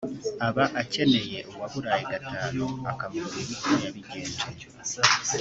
aba 0.47 0.63
akeneye 0.81 1.37
uwaburaye 1.51 2.03
gatanu 2.11 2.63
akamubwira 2.91 3.45
uko 3.55 3.69
yabigenje 3.83 4.41